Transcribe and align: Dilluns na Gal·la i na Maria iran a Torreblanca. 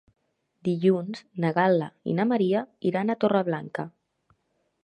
Dilluns 0.67 1.21
na 1.43 1.51
Gal·la 1.59 1.89
i 2.13 2.17
na 2.21 2.27
Maria 2.31 2.65
iran 2.93 3.15
a 3.15 3.17
Torreblanca. 3.25 3.91